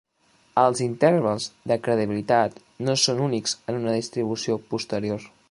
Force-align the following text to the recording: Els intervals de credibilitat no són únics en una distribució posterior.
Els 0.61 0.79
intervals 0.85 1.45
de 1.73 1.77
credibilitat 1.89 2.57
no 2.89 2.97
són 3.05 3.23
únics 3.27 3.55
en 3.71 3.79
una 3.83 3.95
distribució 4.01 4.61
posterior. 4.75 5.31